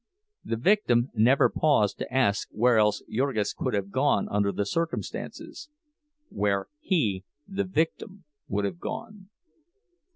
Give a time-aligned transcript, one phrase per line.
[0.43, 6.65] The victim never paused to ask where else Jurgis could have gone under the circumstances—where
[6.79, 9.29] he, the victim, would have gone.